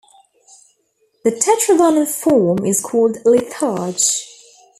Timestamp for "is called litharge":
2.65-4.01